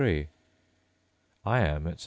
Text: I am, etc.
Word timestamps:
I 1.45 1.59
am, 1.59 1.85
etc. 1.85 1.97